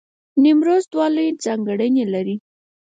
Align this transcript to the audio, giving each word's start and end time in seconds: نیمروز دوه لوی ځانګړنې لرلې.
نیمروز 0.43 0.83
دوه 0.93 1.07
لوی 1.15 1.29
ځانګړنې 1.43 2.03
لرلې. 2.13 2.35